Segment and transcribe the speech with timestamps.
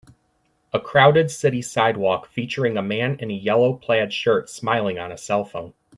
[0.73, 5.15] A crowded city sidewalk featuring a man in a yellow plaid shirt smiling on a
[5.15, 5.73] cellphone.